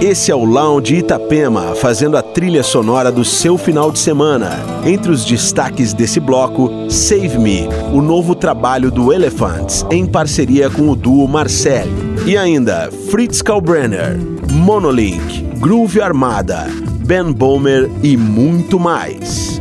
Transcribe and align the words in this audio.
Esse 0.00 0.30
é 0.30 0.34
o 0.34 0.44
Lounge 0.44 0.94
Itapema, 0.94 1.74
fazendo 1.74 2.16
a 2.16 2.22
trilha 2.22 2.62
sonora 2.62 3.10
do 3.10 3.24
seu 3.24 3.58
final 3.58 3.90
de 3.90 3.98
semana. 3.98 4.60
Entre 4.86 5.10
os 5.10 5.24
destaques 5.24 5.92
desse 5.92 6.20
bloco, 6.20 6.70
Save 6.88 7.36
Me, 7.36 7.66
o 7.92 8.00
novo 8.00 8.36
trabalho 8.36 8.92
do 8.92 9.12
Elephants, 9.12 9.84
em 9.90 10.06
parceria 10.06 10.70
com 10.70 10.88
o 10.88 10.94
duo 10.94 11.26
Marcel. 11.26 11.88
E 12.24 12.36
ainda, 12.36 12.92
Fritz 13.10 13.42
Kalbrenner, 13.42 14.16
Monolink, 14.52 15.42
Groove 15.58 16.00
Armada, 16.00 16.68
Ben 17.04 17.32
Bomer 17.32 17.90
e 18.00 18.16
muito 18.16 18.78
mais. 18.78 19.60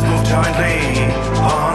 Let's 0.00 0.10
move 0.10 0.24
jointly. 0.28 1.67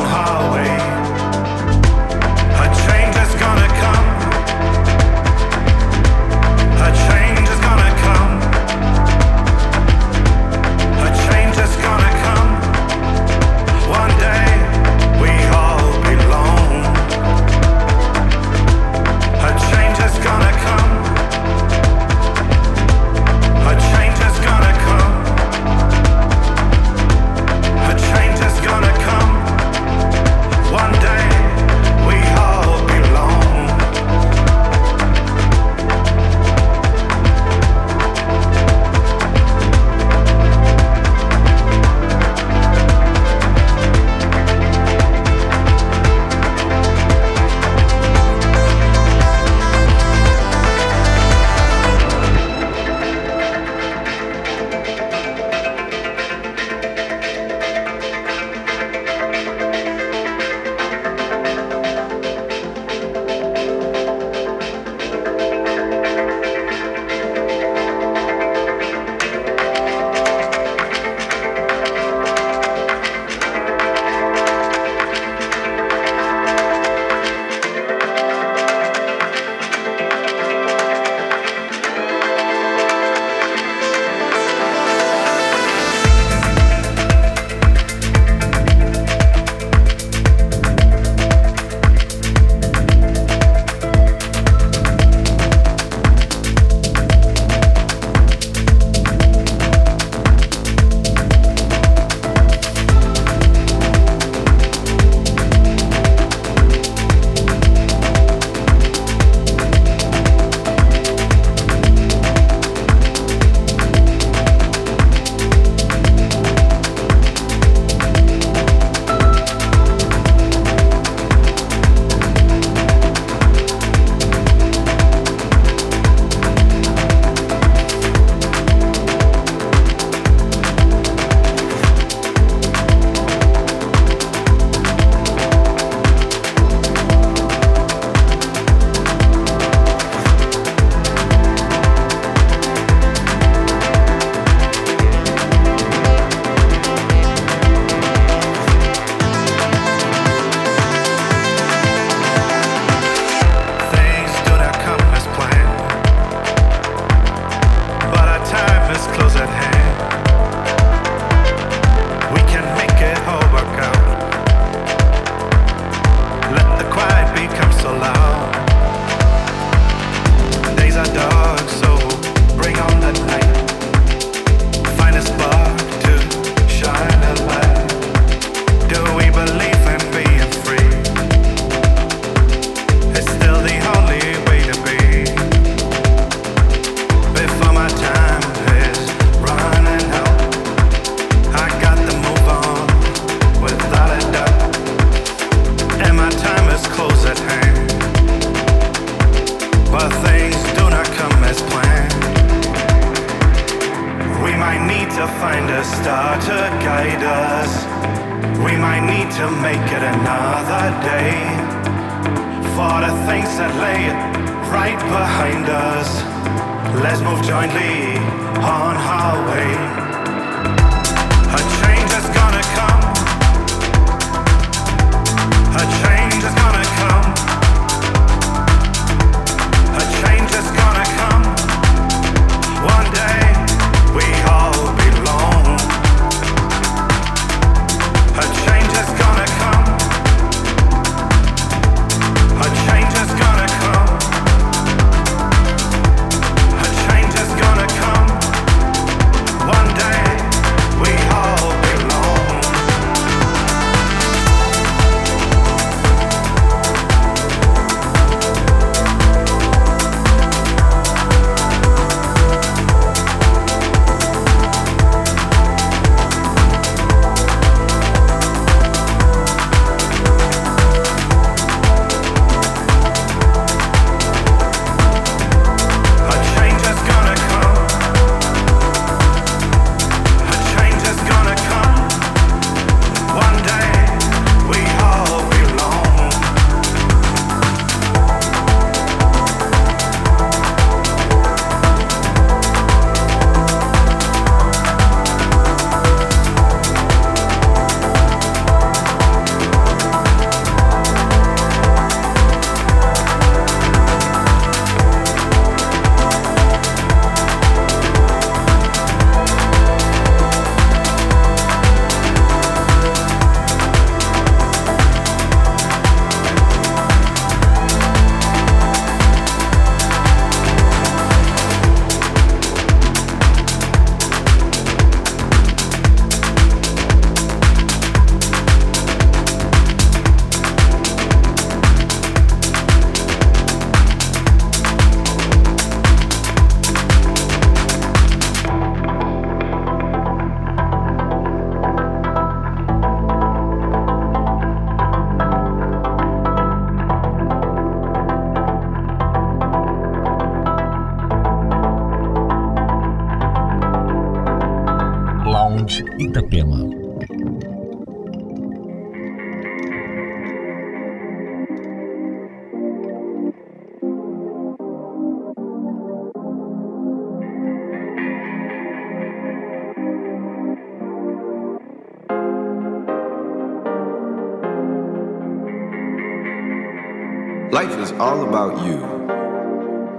All 378.23 378.47
about 378.47 378.85
you, 378.85 379.03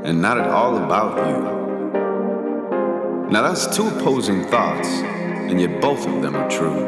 and 0.04 0.20
not 0.20 0.36
at 0.36 0.46
all 0.46 0.76
about 0.76 1.16
you. 1.26 1.40
Now, 3.30 3.40
that's 3.40 3.74
two 3.74 3.88
opposing 3.88 4.44
thoughts, 4.44 4.88
and 4.88 5.58
yet 5.58 5.80
both 5.80 6.06
of 6.06 6.20
them 6.20 6.36
are 6.36 6.50
true. 6.50 6.84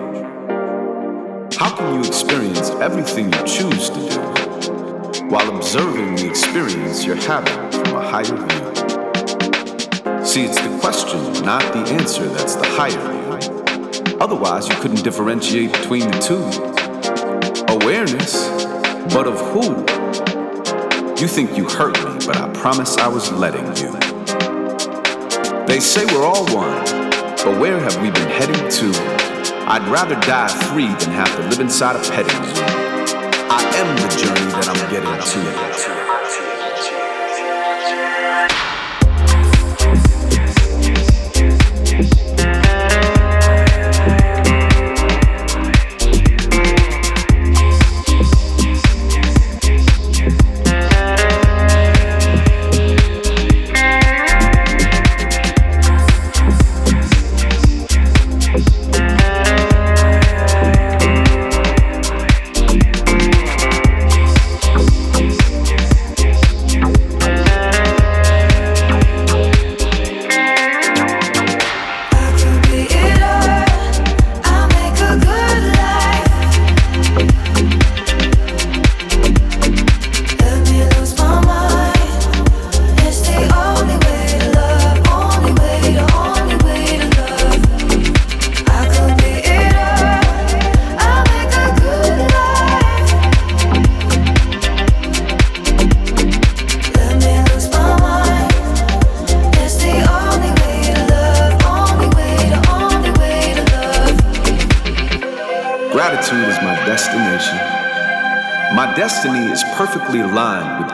How 1.59 1.75
can 1.75 1.95
you 1.95 2.07
experience 2.07 2.69
everything 2.89 3.33
you 3.33 3.43
choose 3.47 3.89
to 3.89 4.01
do 4.11 4.21
while 5.31 5.57
observing 5.57 6.17
the 6.17 6.29
experience 6.29 7.07
you're 7.07 7.17
having 7.17 7.71
from 7.73 7.97
a 7.97 8.03
higher 8.11 8.37
view? 8.37 8.67
See, 10.23 10.45
it's 10.45 10.61
the 10.61 10.79
question, 10.83 11.19
not 11.47 11.63
the 11.73 11.95
answer, 11.95 12.27
that's 12.27 12.57
the 12.57 12.67
higher 12.67 13.01
view. 13.09 14.19
Otherwise, 14.21 14.69
you 14.69 14.75
couldn't 14.77 15.03
differentiate 15.03 15.73
between 15.73 16.11
the 16.11 16.19
two. 16.19 16.45
Awareness, 17.73 18.51
but 19.15 19.27
of 19.27 19.41
who? 19.53 19.96
You 21.19 21.27
think 21.27 21.57
you 21.57 21.67
hurt 21.67 21.97
me, 22.05 22.27
but 22.27 22.37
I 22.37 22.53
promise 22.53 22.99
I 22.99 23.09
was 23.09 23.33
letting 23.33 23.65
you. 23.77 23.91
They 25.67 25.81
say 25.81 26.05
we're 26.05 26.27
all 26.27 26.45
one, 26.55 26.85
but 27.43 27.59
where 27.59 27.81
have 27.81 27.97
we 28.03 28.11
been 28.11 28.29
heading 28.29 28.69
to? 28.69 28.93
I'd 29.67 29.89
rather 29.91 30.15
die 30.27 30.49
free 30.49 30.89
than 30.89 31.15
have 31.15 31.35
to 31.37 31.49
live 31.49 31.61
inside 31.61 31.97
a 31.97 32.01
petting 32.11 32.55
zoo. 32.55 32.63
I 33.49 33.63
am 33.77 33.97
the 33.97 34.09
journey 34.15 34.51
that 34.53 34.69
I'm 34.69 34.91
getting 34.91 36.03
to. 36.03 36.06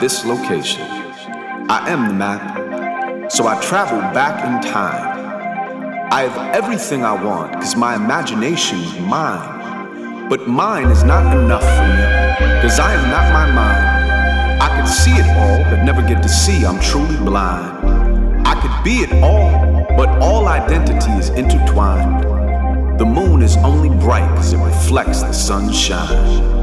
This 0.02 0.25
location. 0.25 0.82
I 1.71 1.88
am 1.88 2.09
the 2.09 2.12
map, 2.12 3.30
so 3.30 3.47
I 3.47 3.54
travel 3.62 4.00
back 4.12 4.35
in 4.44 4.73
time. 4.73 6.11
I 6.11 6.23
have 6.23 6.56
everything 6.56 7.04
I 7.04 7.12
want 7.12 7.52
because 7.52 7.76
my 7.76 7.94
imagination 7.94 8.80
is 8.80 8.99
mine. 8.99 10.28
But 10.28 10.49
mine 10.49 10.88
is 10.88 11.04
not 11.04 11.25
enough 11.38 11.62
for 11.62 11.87
me 11.87 12.02
because 12.56 12.80
I 12.80 12.94
am 12.94 13.11
not 13.14 13.32
my 13.32 13.47
mind. 13.54 14.61
I 14.61 14.76
could 14.76 14.88
see 14.88 15.12
it 15.12 15.28
all, 15.37 15.62
but 15.71 15.85
never 15.85 16.02
get 16.02 16.21
to 16.21 16.28
see 16.28 16.66
I'm 16.66 16.80
truly 16.80 17.16
blind. 17.18 18.44
I 18.44 18.61
could 18.61 18.82
be 18.82 19.04
it 19.04 19.12
all, 19.23 19.87
but 19.97 20.09
all 20.21 20.49
identity 20.49 21.12
is 21.12 21.28
intertwined. 21.28 22.99
The 22.99 23.06
moon 23.06 23.40
is 23.40 23.56
only 23.59 23.90
bright 24.00 24.28
because 24.30 24.52
it 24.52 24.59
reflects 24.59 25.23
the 25.23 25.32
sunshine. 25.32 26.62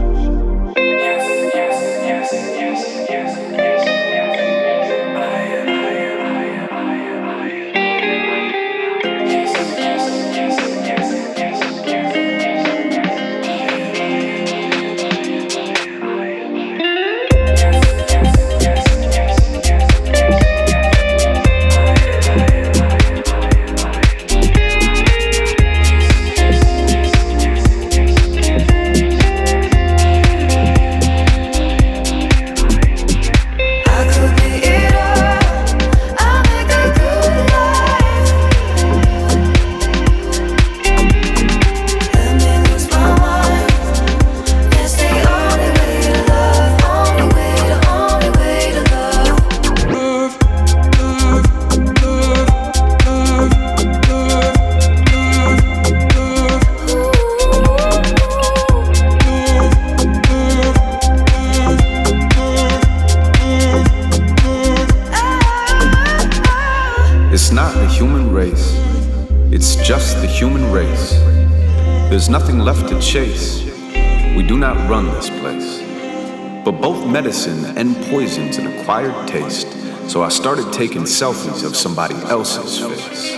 Medicine 77.12 77.66
and 77.78 77.96
poison's 78.10 78.58
an 78.58 78.68
acquired 78.68 79.28
taste, 79.28 79.68
so 80.08 80.22
I 80.22 80.30
started 80.30 80.72
taking 80.72 81.04
selfies 81.04 81.63
of 81.66 81.75
somebody 81.75 82.16
else's 82.30 82.80
face. 82.80 83.36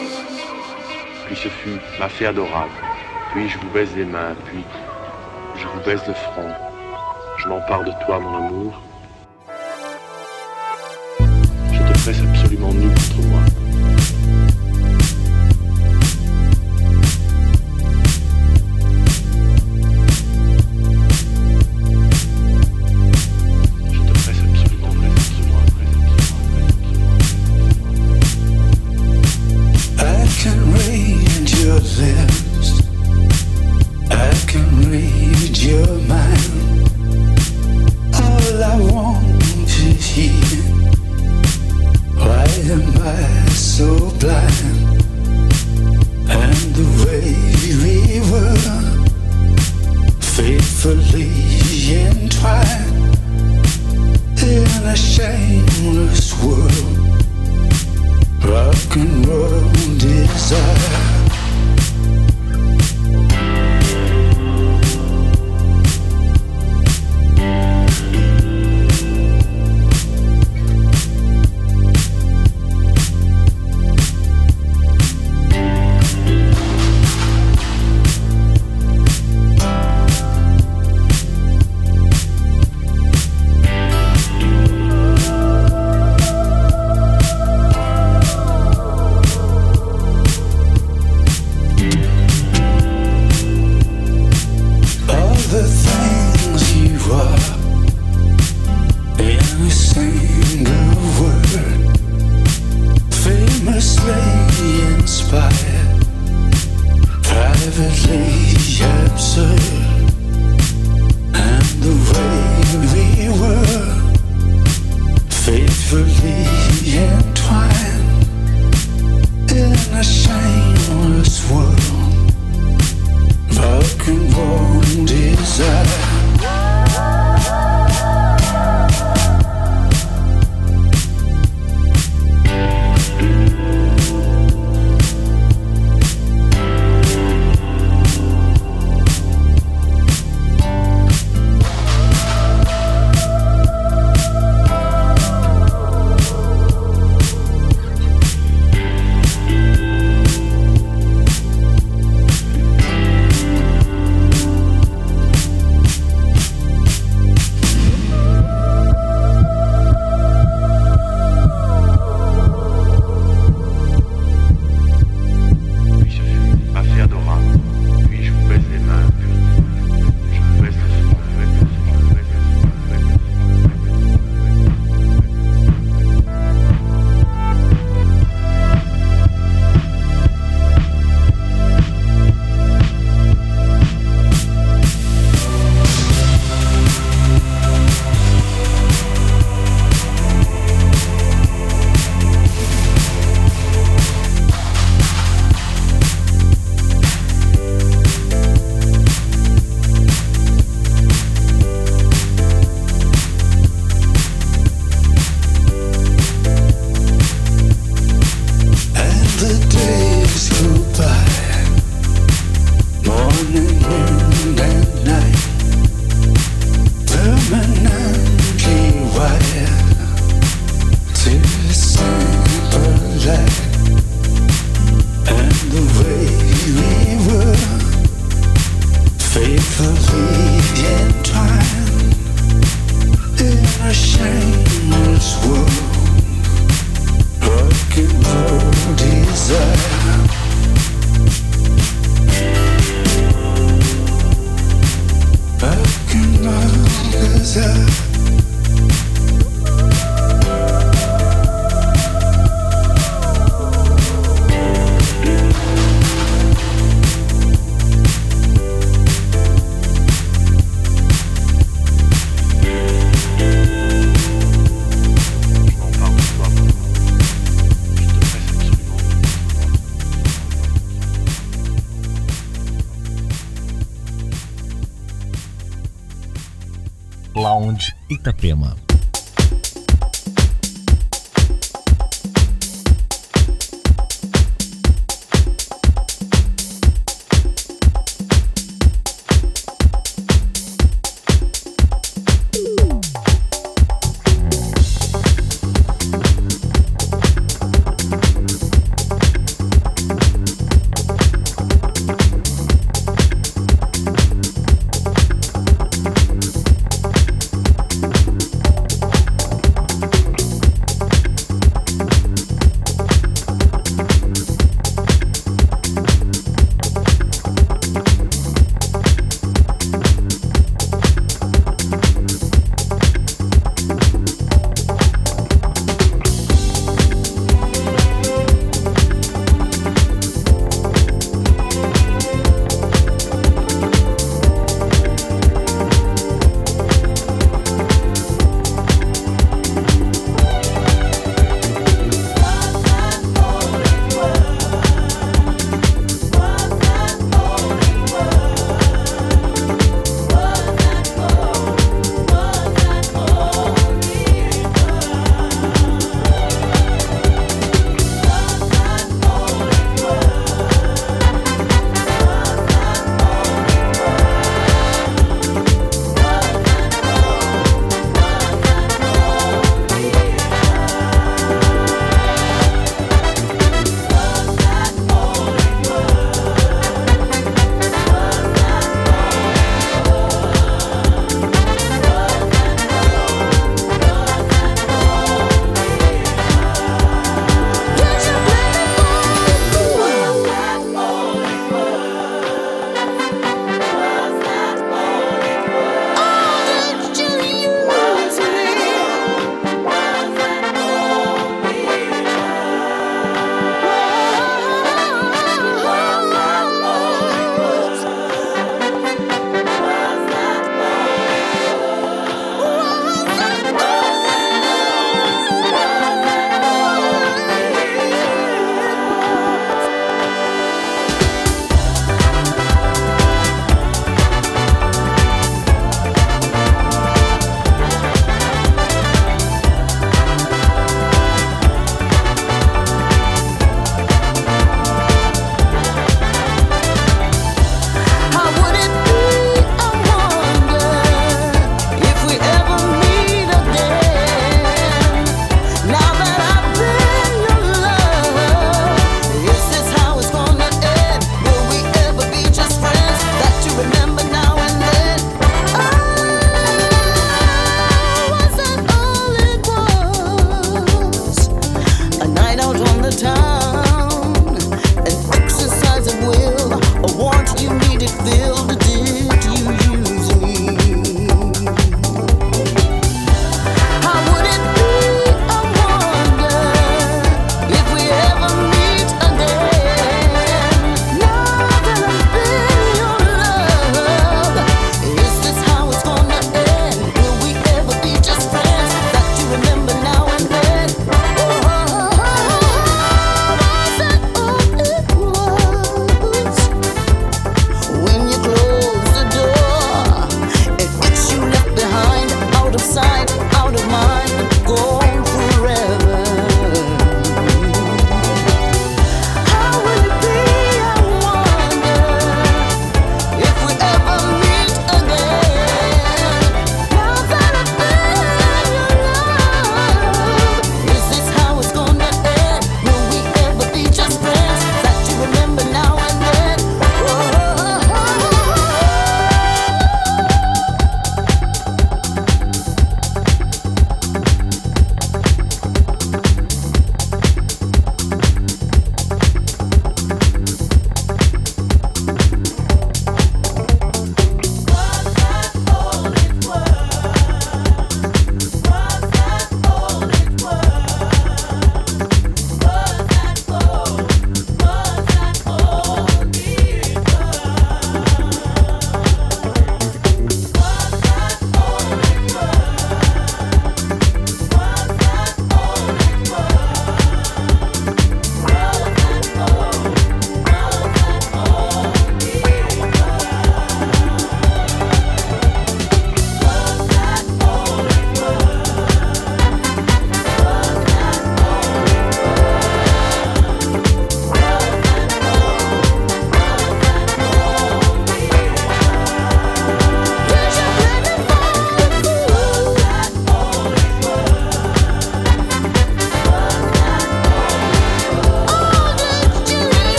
Puis 1.27 1.35
ce 1.35 1.47
fut 1.47 1.79
ma 1.99 2.09
fée 2.09 2.27
adorable. 2.27 2.71
Puis 3.31 3.49
je 3.49 3.57
vous 3.59 3.69
baise 3.69 3.89
les 3.95 4.05
mains, 4.05 4.35
puis 4.45 4.63
je 5.57 5.65
vous 5.67 5.79
baise 5.85 6.01
le 6.07 6.13
front. 6.13 6.51
Je 7.37 7.47
m'empare 7.47 7.83
de 7.85 7.91
toi, 8.05 8.19
mon 8.19 8.47
amour. 8.47 8.90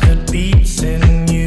that 0.00 0.30
beats 0.30 0.82
in 0.82 1.28
you. 1.28 1.43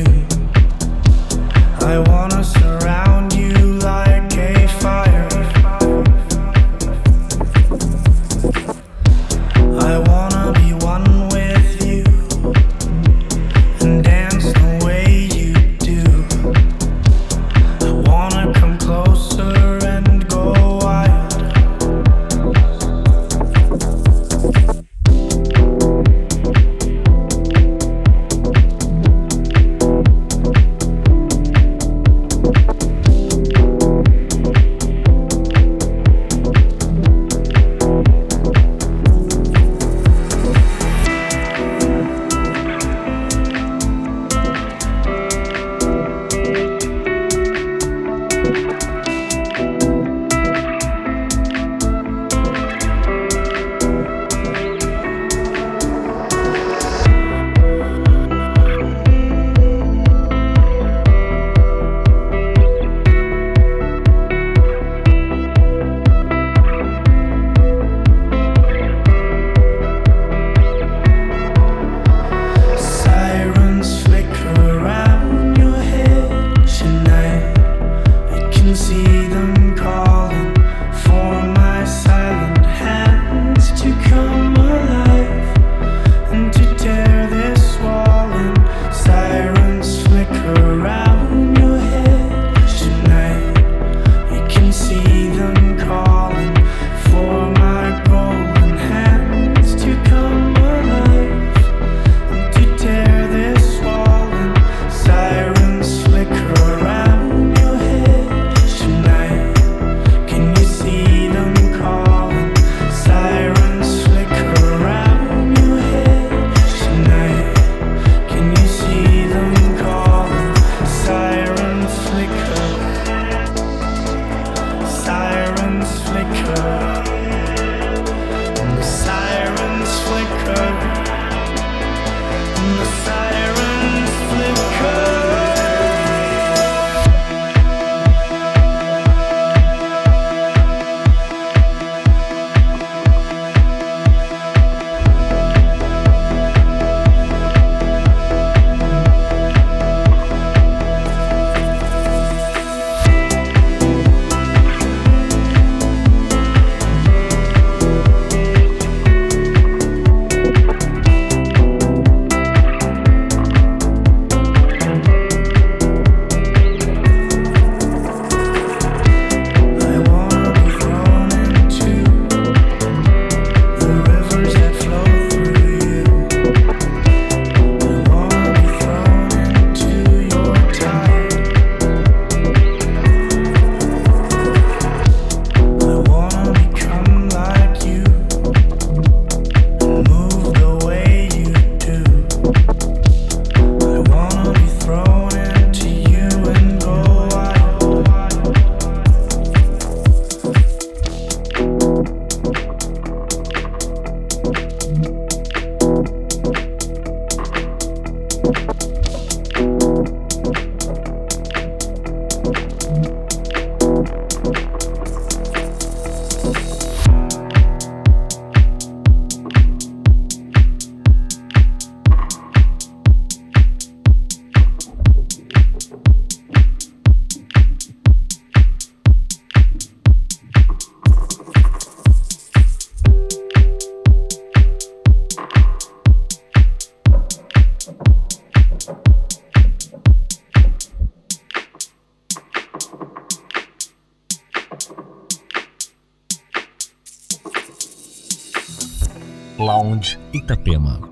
Itapema. 250.48 251.07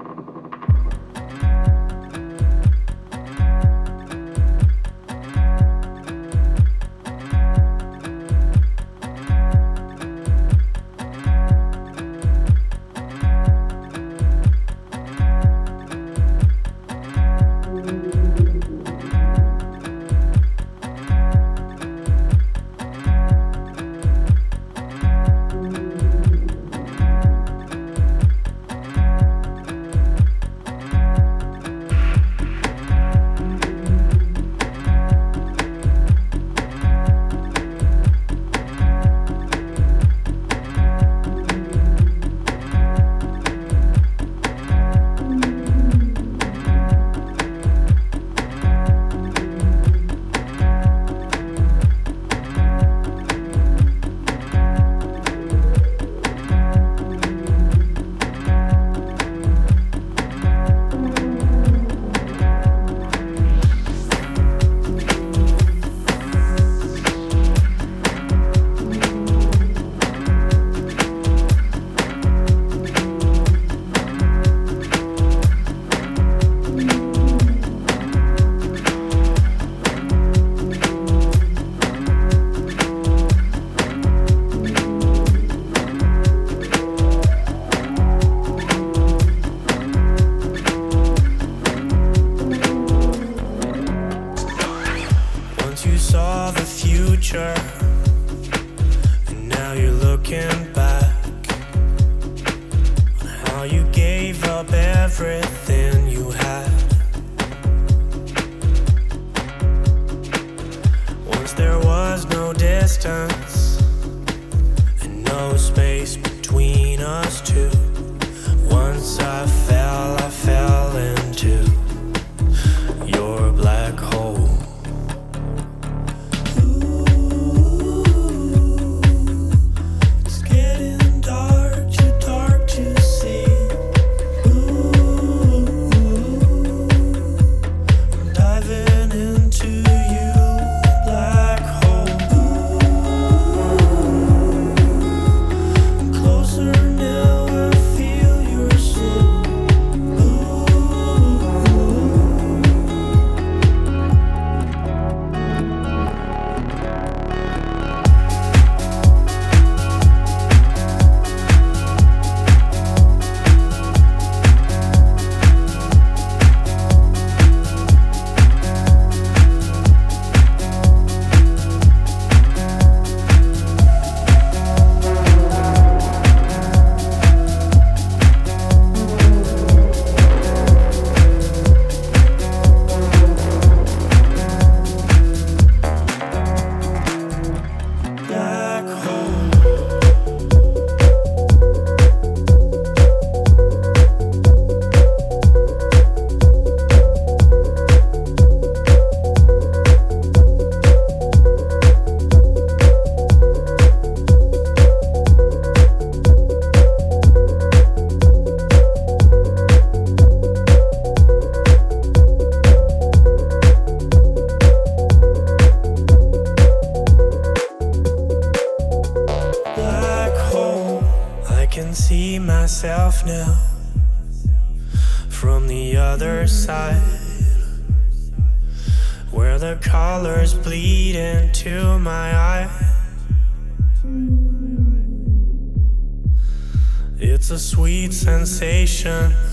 attention. 239.06 239.45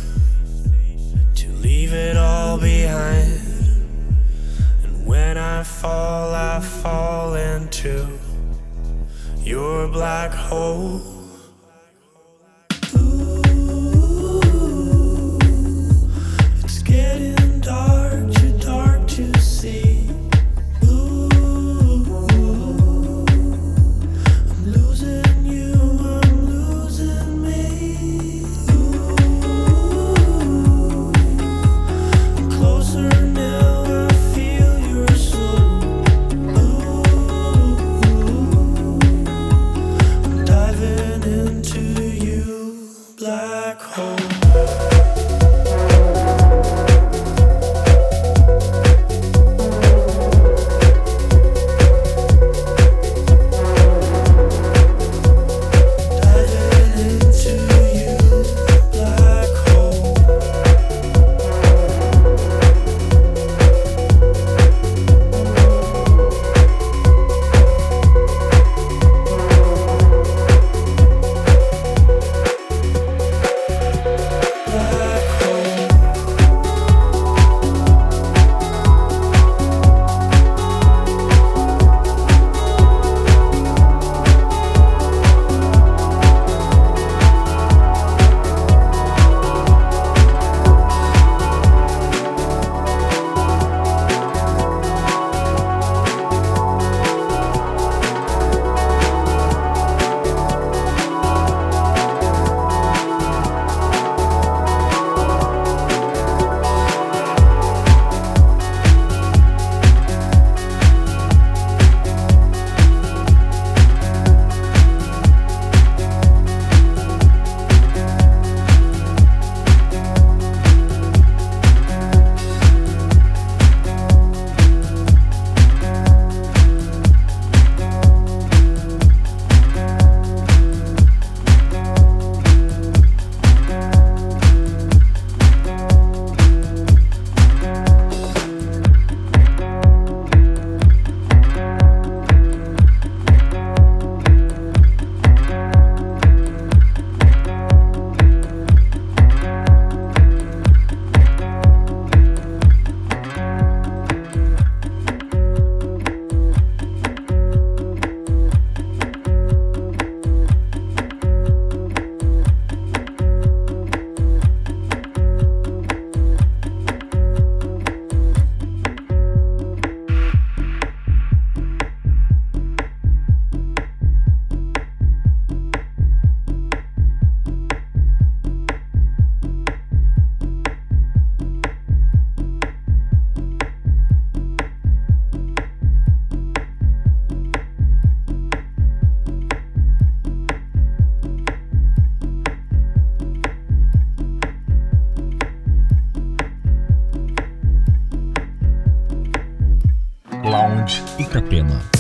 Капрема. 201.33 201.92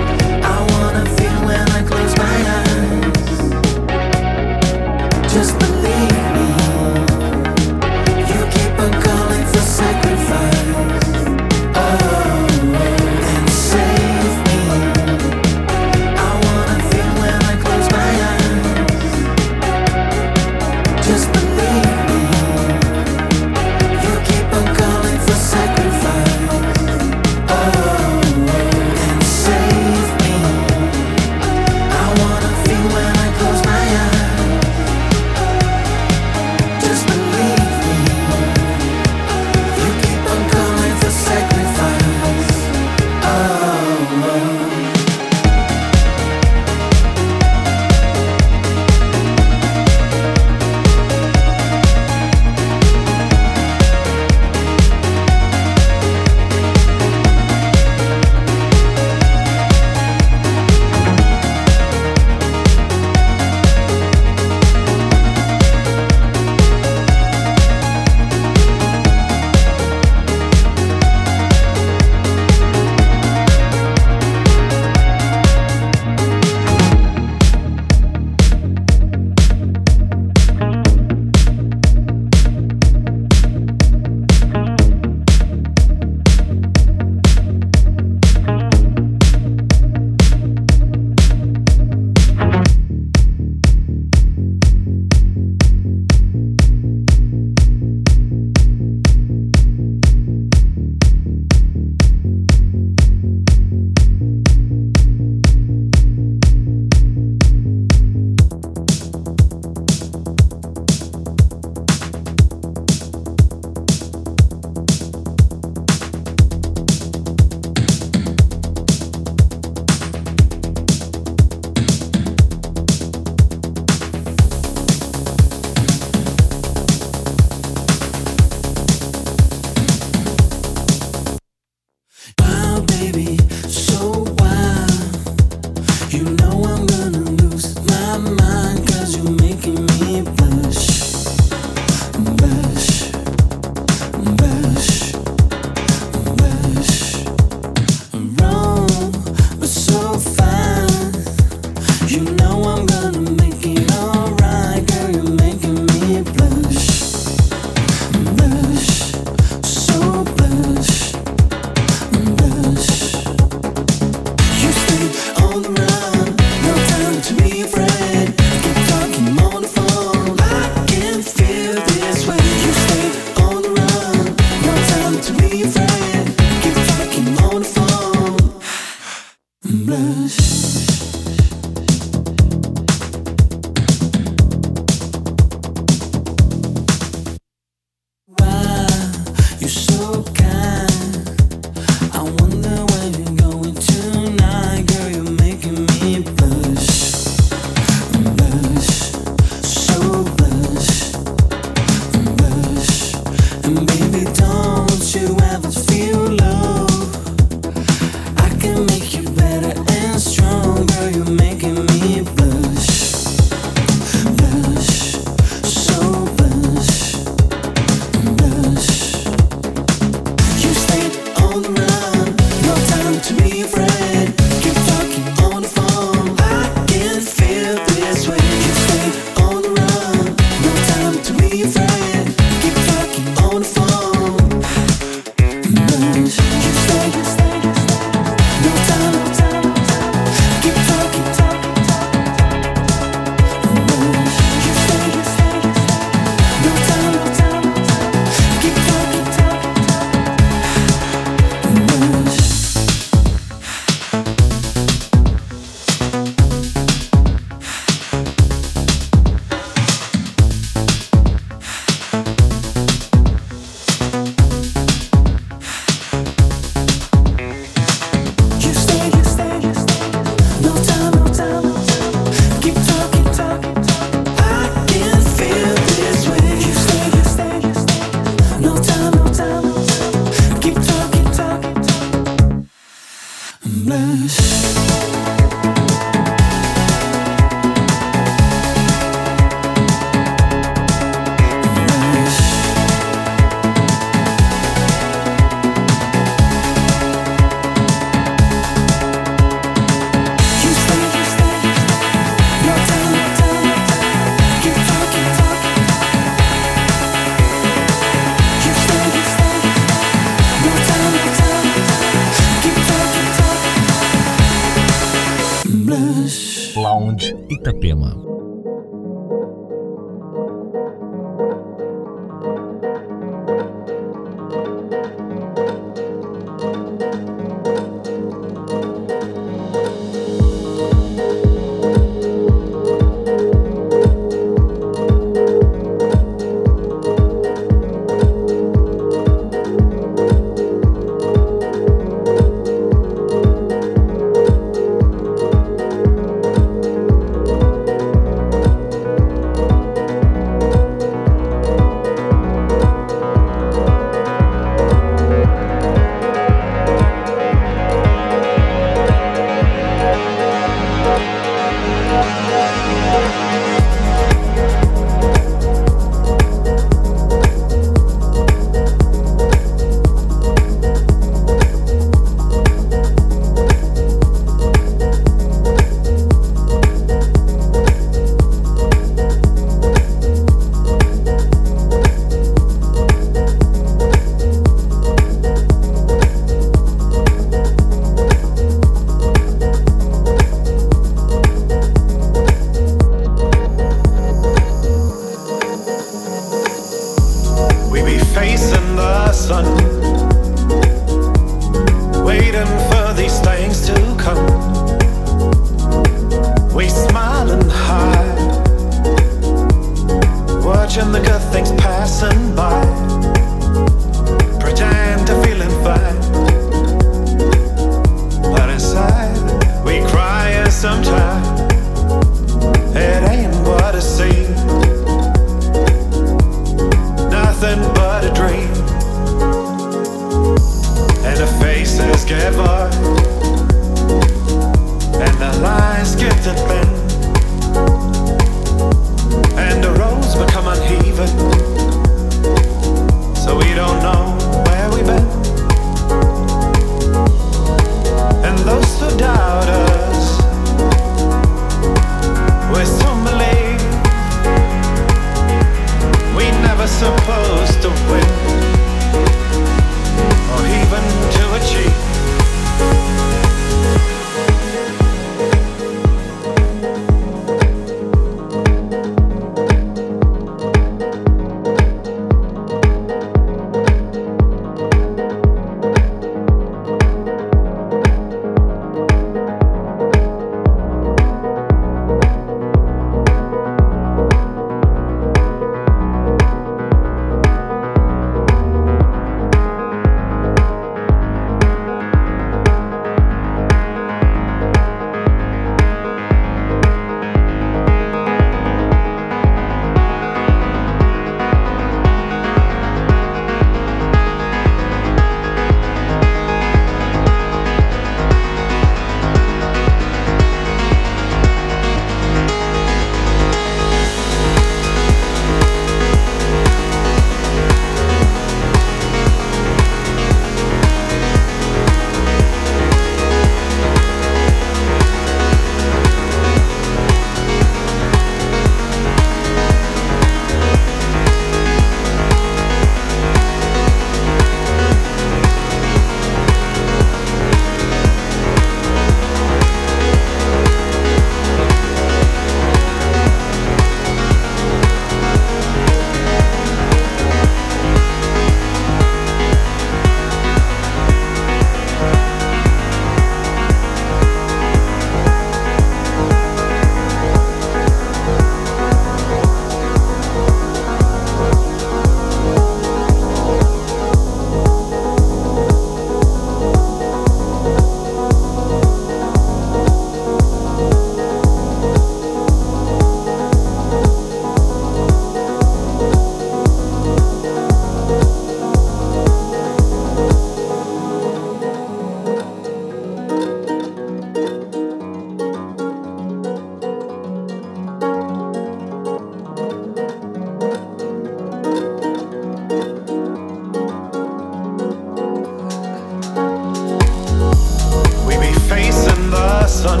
sun, 599.86 600.00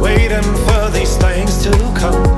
waiting 0.00 0.48
for 0.64 0.90
these 0.92 1.14
things 1.18 1.62
to 1.62 1.70
come. 1.94 2.37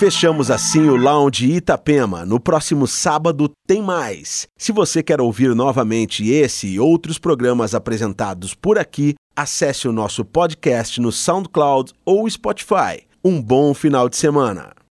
Fechamos 0.00 0.50
assim 0.50 0.88
o 0.88 0.96
Lounge 0.96 1.44
Itapema. 1.52 2.24
No 2.24 2.40
próximo 2.40 2.86
sábado 2.86 3.50
tem 3.66 3.82
mais. 3.82 4.48
Se 4.56 4.72
você 4.72 5.02
quer 5.02 5.20
ouvir 5.20 5.54
novamente 5.54 6.26
esse 6.26 6.68
e 6.68 6.80
outros 6.80 7.18
programas 7.18 7.74
apresentados 7.74 8.54
por 8.54 8.78
aqui, 8.78 9.14
acesse 9.36 9.86
o 9.86 9.92
nosso 9.92 10.24
podcast 10.24 10.98
no 11.02 11.12
SoundCloud 11.12 11.92
ou 12.02 12.28
Spotify. 12.30 13.02
Um 13.22 13.42
bom 13.42 13.74
final 13.74 14.08
de 14.08 14.16
semana. 14.16 14.79